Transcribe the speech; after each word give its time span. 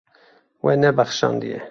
We 0.65 0.73
nebexşandiye. 0.81 1.59